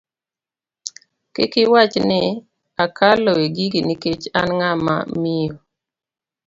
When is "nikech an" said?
3.87-4.49